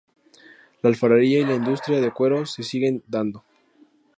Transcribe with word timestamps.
La 0.81 0.89
alfarería 0.89 1.41
y 1.41 1.45
la 1.45 1.53
industria 1.53 2.01
de 2.01 2.09
cuero 2.11 2.47
se 2.47 2.63
siguen 2.63 3.03
dando. 3.07 3.43